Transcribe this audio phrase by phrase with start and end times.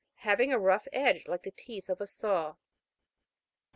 [0.25, 2.55] Having a rough edge like the teeth of a saw.